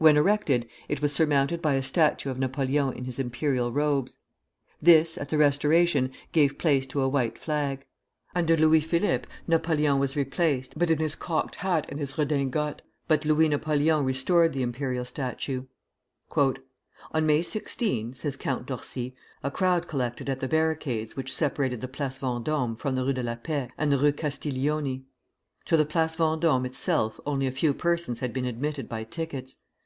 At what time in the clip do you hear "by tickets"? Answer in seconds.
28.88-29.58